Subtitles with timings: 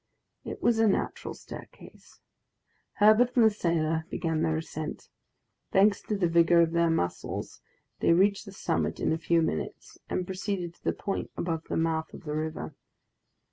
[0.43, 2.21] It was a natural staircase.
[2.93, 5.09] Herbert and the sailor began their ascent;
[5.71, 7.61] thanks to the vigor of their muscles
[7.99, 11.77] they reached the summit in a few minutes; and proceeded to the point above the
[11.77, 12.73] mouth of the river.